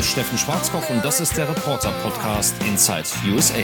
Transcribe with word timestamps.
ist 0.00 0.12
Steffen 0.12 0.38
Schwarzkopf 0.38 0.88
und 0.88 1.04
das 1.04 1.20
ist 1.20 1.36
der 1.36 1.46
Reporter-Podcast 1.46 2.54
Inside 2.66 3.04
USA. 3.30 3.60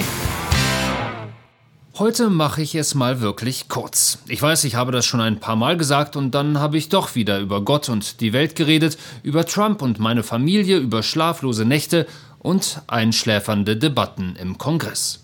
Heute 1.99 2.29
mache 2.29 2.61
ich 2.61 2.75
es 2.75 2.95
mal 2.95 3.23
wirklich 3.23 3.71
kurz. 3.71 4.19
Ich 4.29 4.43
weiß, 4.43 4.65
ich 4.65 4.75
habe 4.75 4.93
das 4.93 5.07
schon 5.07 5.23
ein 5.23 5.41
paar 5.41 5.57
Mal 5.57 5.79
gesagt 5.79 6.15
und 6.15 6.33
dann 6.33 6.61
habe 6.61 6.77
ich 6.77 6.91
doch 6.91 7.15
wieder 7.15 7.41
über 7.41 7.63
Gott 7.63 7.89
und 7.89 8.21
die 8.21 8.35
Welt 8.35 8.55
geredet, 8.55 8.99
über 9.23 9.47
Trump 9.47 9.81
und 9.81 9.99
meine 9.99 10.23
Familie, 10.23 10.77
über 10.77 11.03
schlaflose 11.03 11.65
Nächte 11.65 12.07
und 12.39 12.83
einschläfernde 12.87 13.79
Debatten 13.79 14.37
im 14.39 14.59
Kongress. 14.59 15.21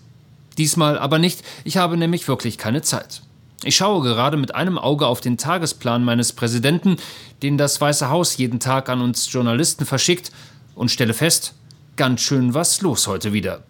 Diesmal 0.57 0.97
aber 0.97 1.19
nicht, 1.19 1.43
ich 1.63 1.77
habe 1.77 1.95
nämlich 1.95 2.27
wirklich 2.27 2.57
keine 2.57 2.81
Zeit. 2.81 3.21
Ich 3.63 3.75
schaue 3.75 4.01
gerade 4.01 4.35
mit 4.35 4.55
einem 4.55 4.79
Auge 4.79 5.05
auf 5.05 5.21
den 5.21 5.37
Tagesplan 5.37 6.03
meines 6.03 6.33
Präsidenten, 6.33 6.97
den 7.43 7.57
das 7.59 7.79
Weiße 7.79 8.09
Haus 8.09 8.35
jeden 8.37 8.59
Tag 8.59 8.89
an 8.89 8.99
uns 8.99 9.31
Journalisten 9.31 9.85
verschickt, 9.85 10.31
und 10.75 10.89
stelle 10.89 11.13
fest, 11.13 11.53
ganz 11.95 12.21
schön 12.21 12.53
was 12.53 12.81
los 12.81 13.07
heute 13.07 13.33
wieder. 13.33 13.63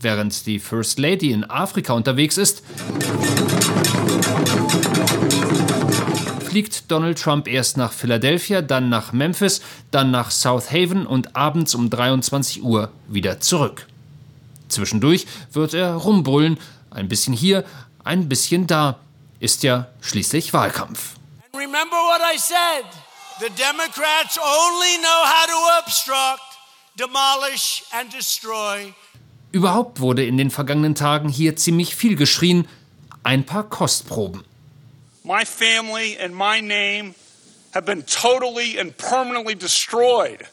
Während 0.00 0.46
die 0.46 0.58
First 0.58 0.98
Lady 0.98 1.30
in 1.30 1.48
Afrika 1.48 1.92
unterwegs 1.94 2.36
ist, 2.36 2.62
fliegt 6.54 6.90
Donald 6.90 7.20
Trump 7.20 7.48
erst 7.48 7.76
nach 7.76 7.92
Philadelphia, 7.92 8.62
dann 8.62 8.88
nach 8.88 9.12
Memphis, 9.12 9.60
dann 9.90 10.10
nach 10.10 10.30
South 10.30 10.70
Haven 10.70 11.06
und 11.06 11.34
abends 11.34 11.74
um 11.74 11.90
23 11.90 12.62
Uhr 12.62 12.90
wieder 13.08 13.40
zurück. 13.40 13.86
Zwischendurch 14.68 15.26
wird 15.52 15.74
er 15.74 15.94
rumbrüllen, 15.94 16.58
ein 16.90 17.08
bisschen 17.08 17.34
hier, 17.34 17.64
ein 18.04 18.28
bisschen 18.28 18.66
da, 18.66 18.98
ist 19.40 19.62
ja 19.62 19.88
schließlich 20.00 20.52
Wahlkampf. 20.52 21.14
Remember 21.54 21.96
what 21.96 22.20
I 22.20 22.38
said. 22.38 22.84
The 23.40 23.50
Democrats 23.50 24.38
only 24.38 24.96
know 24.98 25.24
how 25.24 25.46
to 25.46 25.58
obstruct, 25.80 26.13
demolish 26.96 27.84
and 27.92 28.12
destroy. 28.12 28.94
Überhaupt 29.52 30.00
wurde 30.00 30.24
in 30.24 30.36
den 30.36 30.50
vergangenen 30.50 30.94
Tagen 30.94 31.28
hier 31.28 31.56
ziemlich 31.56 31.94
viel 31.94 32.16
geschrien. 32.16 32.66
Ein 33.22 33.46
paar 33.46 33.68
Kostproben. 33.68 34.44
My 35.22 35.44
family 35.44 36.18
and 36.18 36.34
my 36.34 36.60
name 36.60 37.14
have 37.72 37.86
been 37.86 38.04
totally 38.04 38.78
and 38.78 38.96
permanently 38.96 39.54
destroyed. 39.54 40.44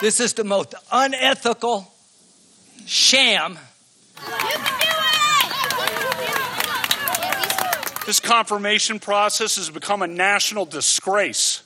This 0.00 0.20
is 0.20 0.34
the 0.34 0.44
most 0.44 0.74
unethical 0.92 1.90
sham. 2.86 3.58
This 8.08 8.22
confirmation 8.22 8.98
process 8.98 9.58
has 9.58 9.70
become 9.70 10.02
a 10.02 10.06
national 10.06 10.64
disgrace. 10.64 11.62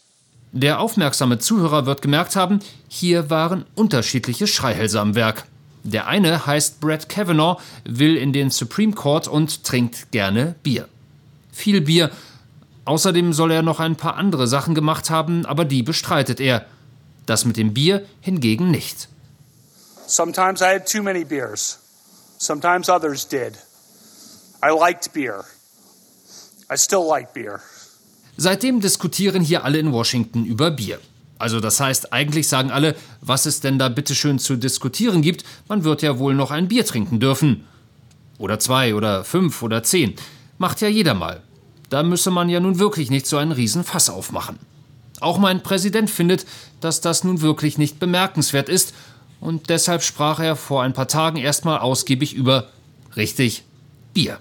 Der 0.50 0.80
aufmerksame 0.80 1.38
Zuhörer 1.38 1.86
wird 1.86 2.02
gemerkt 2.02 2.34
haben, 2.34 2.58
hier 2.88 3.30
waren 3.30 3.64
unterschiedliche 3.76 4.48
Schreihälse 4.48 4.98
am 4.98 5.14
Werk. 5.14 5.44
Der 5.84 6.08
eine 6.08 6.44
heißt 6.44 6.80
Brett 6.80 7.08
Kavanaugh, 7.08 7.62
will 7.84 8.16
in 8.16 8.32
den 8.32 8.50
Supreme 8.50 8.92
Court 8.92 9.28
und 9.28 9.62
trinkt 9.62 10.10
gerne 10.10 10.56
Bier. 10.64 10.88
Viel 11.52 11.80
Bier. 11.80 12.10
Außerdem 12.86 13.32
soll 13.32 13.52
er 13.52 13.62
noch 13.62 13.78
ein 13.78 13.94
paar 13.94 14.16
andere 14.16 14.48
Sachen 14.48 14.74
gemacht 14.74 15.10
haben, 15.10 15.46
aber 15.46 15.64
die 15.64 15.84
bestreitet 15.84 16.40
er. 16.40 16.66
Das 17.24 17.44
mit 17.44 17.56
dem 17.56 17.72
Bier 17.72 18.04
hingegen 18.20 18.72
nicht. 18.72 19.06
Sometimes 20.08 20.60
I 20.60 20.74
had 20.74 20.90
too 20.90 21.04
many 21.04 21.24
beers. 21.24 21.78
Sometimes 22.38 22.88
others 22.88 23.28
did. 23.28 23.56
I 24.60 24.76
liked 24.76 25.12
beer. 25.12 25.44
I 26.72 26.78
still 26.78 27.06
like 27.06 27.34
beer. 27.34 27.60
Seitdem 28.36 28.80
diskutieren 28.80 29.42
hier 29.42 29.64
alle 29.64 29.78
in 29.78 29.92
Washington 29.92 30.44
über 30.44 30.70
Bier. 30.70 30.98
Also 31.38 31.60
das 31.60 31.80
heißt, 31.80 32.12
eigentlich 32.12 32.48
sagen 32.48 32.70
alle, 32.70 32.94
was 33.20 33.46
es 33.46 33.60
denn 33.60 33.78
da 33.78 33.88
bitteschön 33.88 34.38
zu 34.38 34.56
diskutieren 34.56 35.22
gibt, 35.22 35.44
man 35.68 35.84
wird 35.84 36.00
ja 36.02 36.18
wohl 36.18 36.34
noch 36.34 36.50
ein 36.50 36.68
Bier 36.68 36.86
trinken 36.86 37.20
dürfen. 37.20 37.64
Oder 38.38 38.58
zwei 38.58 38.94
oder 38.94 39.24
fünf 39.24 39.62
oder 39.62 39.82
zehn. 39.82 40.14
Macht 40.58 40.80
ja 40.80 40.88
jeder 40.88 41.14
mal. 41.14 41.42
Da 41.90 42.02
müsse 42.02 42.30
man 42.30 42.48
ja 42.48 42.60
nun 42.60 42.78
wirklich 42.78 43.10
nicht 43.10 43.26
so 43.26 43.36
einen 43.36 43.52
Riesenfass 43.52 44.08
aufmachen. 44.08 44.58
Auch 45.20 45.38
mein 45.38 45.62
Präsident 45.62 46.10
findet, 46.10 46.46
dass 46.80 47.00
das 47.00 47.22
nun 47.22 47.42
wirklich 47.42 47.76
nicht 47.76 47.98
bemerkenswert 47.98 48.68
ist 48.68 48.94
und 49.40 49.68
deshalb 49.68 50.02
sprach 50.02 50.40
er 50.40 50.56
vor 50.56 50.82
ein 50.82 50.94
paar 50.94 51.08
Tagen 51.08 51.36
erstmal 51.36 51.80
ausgiebig 51.80 52.34
über, 52.34 52.68
richtig, 53.16 53.64
Bier. 54.14 54.38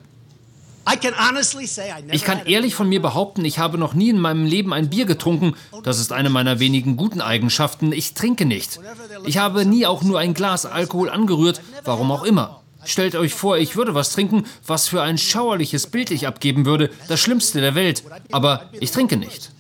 Ich 2.12 2.24
kann 2.24 2.46
ehrlich 2.46 2.76
von 2.76 2.90
mir 2.90 3.02
behaupten, 3.02 3.46
ich 3.46 3.60
habe 3.60 3.78
noch 3.78 3.94
nie 3.94 4.10
in 4.10 4.20
meinem 4.20 4.46
Leben 4.46 4.74
ein 4.74 4.90
Bier 4.90 5.06
getrunken. 5.06 5.56
Das 5.84 6.00
ist 6.00 6.12
eine 6.12 6.30
meiner 6.30 6.60
wenigen 6.60 6.98
guten 6.98 7.22
Eigenschaften. 7.22 7.92
Ich 7.92 8.14
trinke 8.14 8.46
nicht. 8.46 8.80
Ich 9.26 9.38
habe 9.38 9.66
nie 9.66 9.86
auch 9.86 10.02
nur 10.02 10.20
ein 10.20 10.34
Glas 10.34 10.66
Alkohol 10.66 11.10
angerührt, 11.10 11.62
warum 11.84 12.12
auch 12.12 12.24
immer. 12.24 12.62
Stellt 12.84 13.16
euch 13.16 13.34
vor, 13.34 13.58
ich 13.58 13.76
würde 13.76 13.94
was 13.94 14.12
trinken, 14.12 14.46
was 14.66 14.88
für 14.88 15.04
ein 15.04 15.18
schauerliches 15.18 15.88
Bild 15.88 16.10
ich 16.10 16.26
abgeben 16.26 16.66
würde, 16.66 16.90
das 17.08 17.20
Schlimmste 17.20 17.62
der 17.62 17.76
Welt. 17.76 18.04
Aber 18.32 18.70
ich 18.80 18.92
trinke 18.92 19.18
nicht. 19.18 19.52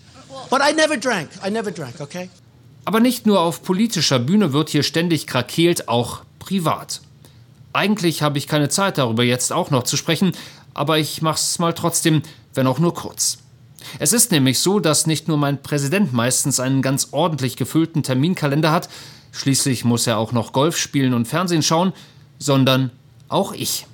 Aber 2.83 2.99
nicht 2.99 3.27
nur 3.27 3.41
auf 3.41 3.61
politischer 3.61 4.17
Bühne 4.17 4.53
wird 4.53 4.69
hier 4.69 4.81
ständig 4.81 5.27
krakeelt, 5.27 5.87
auch 5.87 6.21
privat. 6.39 7.01
Eigentlich 7.73 8.21
habe 8.21 8.37
ich 8.37 8.47
keine 8.47 8.69
Zeit 8.69 8.97
darüber 8.97 9.23
jetzt 9.23 9.53
auch 9.53 9.69
noch 9.69 9.83
zu 9.83 9.95
sprechen, 9.95 10.33
aber 10.73 10.97
ich 10.99 11.21
mach's 11.21 11.59
mal 11.59 11.73
trotzdem, 11.73 12.21
wenn 12.53 12.67
auch 12.67 12.79
nur 12.79 12.93
kurz. 12.93 13.37
Es 13.99 14.13
ist 14.13 14.31
nämlich 14.31 14.59
so, 14.59 14.79
dass 14.79 15.07
nicht 15.07 15.27
nur 15.27 15.37
mein 15.37 15.61
Präsident 15.61 16.13
meistens 16.13 16.59
einen 16.59 16.81
ganz 16.81 17.09
ordentlich 17.11 17.55
gefüllten 17.55 18.03
Terminkalender 18.03 18.71
hat, 18.71 18.89
schließlich 19.31 19.85
muss 19.85 20.07
er 20.07 20.17
auch 20.17 20.31
noch 20.31 20.53
Golf 20.53 20.77
spielen 20.77 21.13
und 21.13 21.27
Fernsehen 21.27 21.63
schauen, 21.63 21.93
sondern 22.37 22.91
auch 23.27 23.53
ich. 23.53 23.85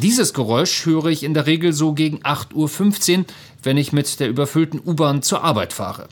Dieses 0.00 0.32
Geräusch 0.32 0.86
höre 0.86 1.06
ich 1.06 1.22
in 1.22 1.34
der 1.34 1.46
Regel 1.46 1.72
so 1.72 1.92
gegen 1.92 2.22
8.15 2.22 3.18
Uhr, 3.18 3.24
wenn 3.62 3.76
ich 3.76 3.92
mit 3.92 4.18
der 4.18 4.28
überfüllten 4.28 4.80
U-Bahn 4.84 5.22
zur 5.22 5.44
Arbeit 5.44 5.74
fahre. 5.74 6.08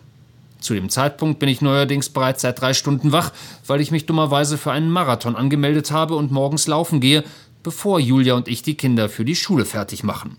Zu 0.60 0.74
dem 0.74 0.88
Zeitpunkt 0.88 1.38
bin 1.38 1.48
ich 1.48 1.60
neuerdings 1.60 2.08
bereits 2.08 2.42
seit 2.42 2.60
drei 2.60 2.74
Stunden 2.74 3.12
wach, 3.12 3.32
weil 3.66 3.80
ich 3.80 3.90
mich 3.90 4.06
dummerweise 4.06 4.58
für 4.58 4.72
einen 4.72 4.90
Marathon 4.90 5.36
angemeldet 5.36 5.90
habe 5.90 6.16
und 6.16 6.32
morgens 6.32 6.66
laufen 6.66 7.00
gehe, 7.00 7.24
bevor 7.62 8.00
Julia 8.00 8.34
und 8.34 8.48
ich 8.48 8.62
die 8.62 8.76
Kinder 8.76 9.08
für 9.08 9.24
die 9.24 9.36
Schule 9.36 9.64
fertig 9.64 10.02
machen. 10.02 10.36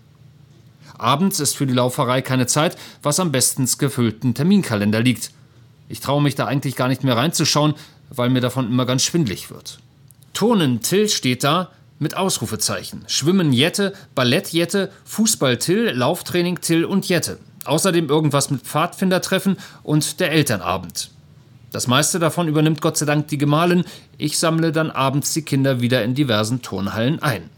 Abends 0.98 1.40
ist 1.40 1.56
für 1.56 1.66
die 1.66 1.72
Lauferei 1.72 2.20
keine 2.20 2.46
Zeit, 2.46 2.76
was 3.02 3.20
am 3.20 3.32
bestens 3.32 3.78
gefüllten 3.78 4.34
Terminkalender 4.34 5.00
liegt. 5.00 5.30
Ich 5.88 6.00
traue 6.00 6.22
mich 6.22 6.34
da 6.34 6.46
eigentlich 6.46 6.76
gar 6.76 6.88
nicht 6.88 7.04
mehr 7.04 7.16
reinzuschauen, 7.16 7.74
weil 8.10 8.28
mir 8.28 8.40
davon 8.40 8.66
immer 8.66 8.84
ganz 8.84 9.02
schwindlig 9.02 9.50
wird. 9.50 9.78
Turnen 10.34 10.82
Till 10.82 11.08
steht 11.08 11.42
da 11.42 11.70
mit 11.98 12.16
Ausrufezeichen. 12.16 13.04
Schwimmen 13.06 13.52
Jette, 13.52 13.94
Ballett 14.14 14.52
Jette, 14.52 14.90
Fußball 15.04 15.58
Till, 15.58 15.90
Lauftraining 15.90 16.60
Till 16.60 16.84
und 16.84 17.08
Jette. 17.08 17.38
Außerdem 17.64 18.08
irgendwas 18.08 18.50
mit 18.50 18.62
Pfadfindertreffen 18.62 19.56
und 19.82 20.20
der 20.20 20.32
Elternabend. 20.32 21.10
Das 21.72 21.86
meiste 21.86 22.18
davon 22.18 22.48
übernimmt 22.48 22.80
Gott 22.80 22.96
sei 22.96 23.06
Dank 23.06 23.28
die 23.28 23.38
Gemahlin. 23.38 23.84
Ich 24.18 24.38
sammle 24.38 24.72
dann 24.72 24.90
abends 24.90 25.32
die 25.32 25.42
Kinder 25.42 25.80
wieder 25.80 26.02
in 26.02 26.14
diversen 26.14 26.62
Turnhallen 26.62 27.22
ein. 27.22 27.48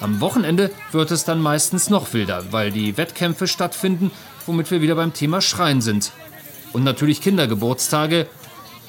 Am 0.00 0.20
Wochenende 0.20 0.70
wird 0.92 1.10
es 1.10 1.24
dann 1.24 1.40
meistens 1.40 1.88
noch 1.88 2.12
wilder, 2.12 2.52
weil 2.52 2.70
die 2.70 2.98
Wettkämpfe 2.98 3.46
stattfinden, 3.46 4.10
womit 4.44 4.70
wir 4.70 4.82
wieder 4.82 4.96
beim 4.96 5.14
Thema 5.14 5.40
Schreien 5.40 5.80
sind. 5.80 6.12
Und 6.74 6.84
natürlich 6.84 7.22
Kindergeburtstage 7.22 8.26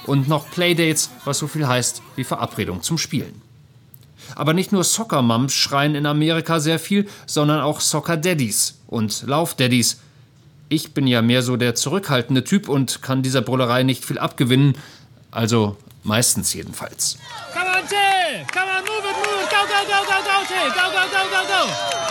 und 0.06 0.28
noch 0.28 0.50
Playdates, 0.52 1.10
was 1.24 1.40
so 1.40 1.48
viel 1.48 1.68
heißt 1.68 2.02
wie 2.18 2.26
Verabredung 2.26 2.82
zum 2.82 2.98
Spielen. 2.98 3.45
Aber 4.36 4.54
nicht 4.54 4.72
nur 4.72 4.84
Soccer 4.84 5.22
Mums 5.22 5.54
schreien 5.54 5.96
in 5.96 6.06
Amerika 6.06 6.60
sehr 6.60 6.80
viel, 6.80 7.08
sondern 7.26 7.62
auch 7.62 7.80
Soccer 7.80 8.18
Daddies 8.18 8.80
und 8.88 9.24
Lauf 9.28 9.54
Daddies. 9.56 10.00
Ich 10.70 10.94
bin 10.94 11.06
ja 11.06 11.22
mehr 11.22 11.44
so 11.44 11.58
der 11.58 11.76
zurückhaltende 11.76 12.44
Typ 12.44 12.68
und 12.68 13.02
kann 13.02 13.22
dieser 13.22 13.42
Brüllerei 13.42 13.84
nicht 13.84 14.04
viel 14.04 14.18
abgewinnen, 14.18 14.76
also 15.32 15.78
meistens 16.04 16.54
jedenfalls. 16.54 17.18
Come 17.54 17.66
on, 17.66 17.84
Jay! 17.90 18.46
Come 18.52 18.66
on, 18.66 18.84
move 18.84 19.08
it, 19.08 19.16
move 19.18 19.44
it! 19.44 19.50
Go, 19.50 19.58
go, 19.68 19.80
go, 19.86 20.00
go, 20.06 20.18
go, 20.24 20.38
Jay! 20.50 20.68
Go, 20.70 20.86
go, 20.92 21.04
go, 21.12 21.22
go, 21.30 21.42
go! 21.48 22.06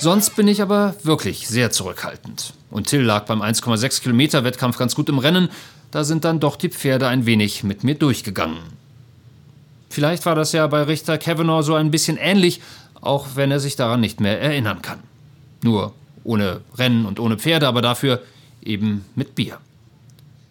Sonst 0.00 0.36
bin 0.36 0.46
ich 0.46 0.62
aber 0.62 0.94
wirklich 1.02 1.48
sehr 1.48 1.72
zurückhaltend. 1.72 2.52
Und 2.70 2.86
Till 2.86 3.02
lag 3.02 3.26
beim 3.26 3.42
1,6 3.42 4.00
Kilometer 4.00 4.44
Wettkampf 4.44 4.78
ganz 4.78 4.94
gut 4.94 5.08
im 5.08 5.18
Rennen, 5.18 5.48
da 5.90 6.04
sind 6.04 6.24
dann 6.24 6.40
doch 6.40 6.56
die 6.56 6.68
Pferde 6.68 7.08
ein 7.08 7.26
wenig 7.26 7.64
mit 7.64 7.84
mir 7.84 7.94
durchgegangen. 7.94 8.58
Vielleicht 9.90 10.26
war 10.26 10.34
das 10.34 10.52
ja 10.52 10.66
bei 10.66 10.82
Richter 10.82 11.18
Kavanaugh 11.18 11.62
so 11.62 11.74
ein 11.74 11.90
bisschen 11.90 12.16
ähnlich, 12.16 12.60
auch 13.00 13.28
wenn 13.34 13.50
er 13.50 13.60
sich 13.60 13.76
daran 13.76 14.00
nicht 14.00 14.20
mehr 14.20 14.40
erinnern 14.40 14.82
kann. 14.82 14.98
Nur 15.62 15.94
ohne 16.24 16.60
Rennen 16.76 17.06
und 17.06 17.20
ohne 17.20 17.38
Pferde, 17.38 17.66
aber 17.66 17.80
dafür 17.80 18.22
eben 18.62 19.04
mit 19.14 19.34
Bier. 19.34 19.58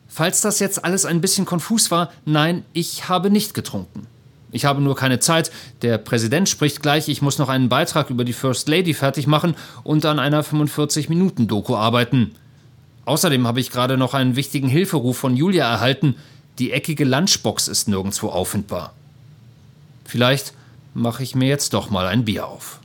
Falls 0.08 0.42
das 0.42 0.60
jetzt 0.60 0.84
alles 0.84 1.06
ein 1.06 1.22
bisschen 1.22 1.46
konfus 1.46 1.92
war, 1.92 2.12
nein, 2.26 2.66
ich 2.74 3.08
habe 3.08 3.30
nicht 3.30 3.54
getrunken. 3.54 4.08
Ich 4.52 4.66
habe 4.66 4.82
nur 4.82 4.96
keine 4.96 5.20
Zeit. 5.20 5.52
Der 5.82 5.98
Präsident 5.98 6.50
spricht 6.50 6.82
gleich, 6.82 7.10
ich 7.10 7.22
muss 7.22 7.38
noch 7.38 7.50
einen 7.50 7.70
Beitrag 7.70 8.10
über 8.10 8.24
die 8.24 8.34
First 8.34 8.68
Lady 8.68 8.94
fertig 8.94 9.28
machen 9.28 9.56
und 9.84 10.06
an 10.06 10.20
einer 10.20 10.44
45-Minuten-Doku 10.44 11.76
arbeiten. 11.76 12.34
Außerdem 13.08 13.48
habe 13.48 13.62
ich 13.62 13.72
gerade 13.72 13.96
noch 13.96 14.14
einen 14.14 14.36
wichtigen 14.36 14.68
Hilferuf 14.68 15.18
von 15.18 15.38
Julia 15.38 15.72
erhalten. 15.72 16.16
Die 16.60 16.74
eckige 16.74 17.06
Lunchbox 17.06 17.70
ist 17.70 17.88
nirgendwo 17.88 18.28
auffindbar. 18.28 18.94
Vielleicht 20.04 20.54
mache 20.94 21.24
ich 21.24 21.34
mir 21.34 21.48
jetzt 21.48 21.74
doch 21.74 21.90
mal 21.90 22.06
ein 22.06 22.26
Bier 22.26 22.46
auf. 22.46 22.82